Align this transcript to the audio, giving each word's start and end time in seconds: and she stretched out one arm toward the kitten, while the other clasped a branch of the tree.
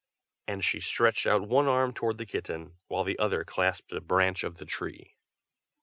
and 0.47 0.63
she 0.65 0.79
stretched 0.79 1.27
out 1.27 1.47
one 1.47 1.67
arm 1.67 1.93
toward 1.93 2.17
the 2.17 2.25
kitten, 2.25 2.75
while 2.87 3.03
the 3.03 3.19
other 3.19 3.43
clasped 3.43 3.91
a 3.91 4.01
branch 4.01 4.43
of 4.43 4.57
the 4.57 4.65
tree. 4.65 5.15